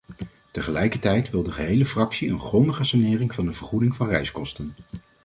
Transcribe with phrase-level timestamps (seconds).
[0.51, 4.73] Tegelijkertijd wil de gehele fractie een grondige sanering van de vergoeding van reiskosten.